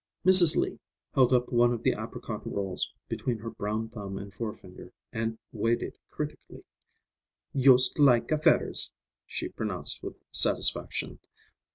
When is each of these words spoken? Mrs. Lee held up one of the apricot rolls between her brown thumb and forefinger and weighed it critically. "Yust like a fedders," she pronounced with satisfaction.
Mrs. 0.25 0.55
Lee 0.57 0.79
held 1.13 1.31
up 1.31 1.51
one 1.51 1.71
of 1.71 1.83
the 1.83 1.91
apricot 1.91 2.41
rolls 2.51 2.91
between 3.07 3.37
her 3.37 3.51
brown 3.51 3.87
thumb 3.89 4.17
and 4.17 4.33
forefinger 4.33 4.91
and 5.13 5.37
weighed 5.51 5.83
it 5.83 5.99
critically. 6.09 6.63
"Yust 7.53 7.99
like 7.99 8.31
a 8.31 8.39
fedders," 8.39 8.91
she 9.27 9.47
pronounced 9.47 10.01
with 10.01 10.15
satisfaction. 10.31 11.19